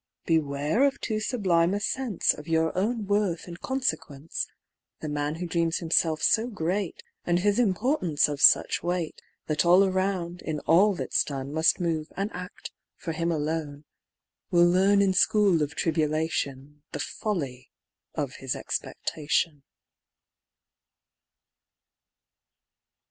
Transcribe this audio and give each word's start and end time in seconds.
Beware 0.25 0.83
of 0.87 0.99
too 0.99 1.19
sublime 1.19 1.75
a 1.75 1.79
sense 1.79 2.33
Of 2.33 2.47
your 2.47 2.75
own 2.75 3.05
worth 3.05 3.45
and 3.45 3.59
consequence: 3.61 4.47
The 4.99 5.07
man 5.09 5.35
who 5.35 5.45
dreams 5.45 5.77
himself 5.77 6.23
so 6.23 6.47
great, 6.47 7.03
And 7.23 7.37
his 7.37 7.59
importance 7.59 8.27
of 8.27 8.41
such 8.41 8.81
weight, 8.81 9.21
That 9.45 9.63
all 9.63 9.83
around, 9.83 10.41
in 10.41 10.59
all 10.61 10.95
that's 10.95 11.23
done, 11.23 11.53
Must 11.53 11.79
move 11.79 12.07
and 12.17 12.31
act 12.33 12.71
for 12.97 13.11
him 13.11 13.31
alone, 13.31 13.85
Will 14.49 14.65
learn 14.67 15.03
in 15.03 15.13
school 15.13 15.61
of 15.61 15.75
tribulation 15.75 16.81
The 16.93 16.99
folly 16.99 17.69
of 18.15 18.37
his 18.37 18.55
expectation. 18.55 19.61